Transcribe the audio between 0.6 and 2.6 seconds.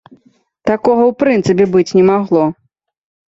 Такога ў прынцыпе быць не магло.